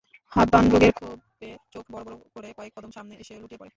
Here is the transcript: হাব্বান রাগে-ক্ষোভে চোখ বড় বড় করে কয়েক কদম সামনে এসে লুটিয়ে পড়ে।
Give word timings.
হাব্বান 0.31 0.65
রাগে-ক্ষোভে 0.73 1.49
চোখ 1.73 1.85
বড় 1.91 2.03
বড় 2.07 2.17
করে 2.35 2.49
কয়েক 2.57 2.71
কদম 2.75 2.91
সামনে 2.91 3.13
এসে 3.15 3.33
লুটিয়ে 3.35 3.59
পড়ে। 3.59 3.69